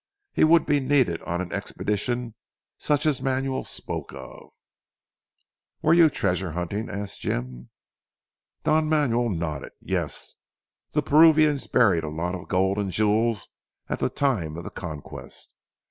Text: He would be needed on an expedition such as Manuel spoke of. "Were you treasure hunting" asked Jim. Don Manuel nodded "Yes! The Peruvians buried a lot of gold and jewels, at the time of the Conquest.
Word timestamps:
He 0.33 0.43
would 0.43 0.65
be 0.65 0.79
needed 0.79 1.21
on 1.27 1.41
an 1.41 1.53
expedition 1.53 2.33
such 2.79 3.05
as 3.05 3.21
Manuel 3.21 3.63
spoke 3.63 4.11
of. 4.13 4.49
"Were 5.83 5.93
you 5.93 6.09
treasure 6.09 6.53
hunting" 6.53 6.89
asked 6.89 7.21
Jim. 7.21 7.69
Don 8.63 8.89
Manuel 8.89 9.29
nodded 9.29 9.73
"Yes! 9.79 10.37
The 10.93 11.03
Peruvians 11.03 11.67
buried 11.67 12.03
a 12.03 12.09
lot 12.09 12.33
of 12.33 12.47
gold 12.47 12.79
and 12.79 12.89
jewels, 12.89 13.49
at 13.89 13.99
the 13.99 14.09
time 14.09 14.57
of 14.57 14.63
the 14.63 14.71
Conquest. 14.71 15.53